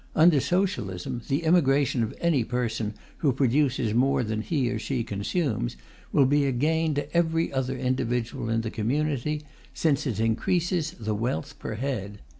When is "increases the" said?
10.19-11.13